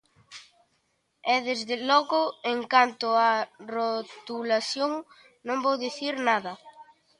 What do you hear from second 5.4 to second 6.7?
non vou dicir nada.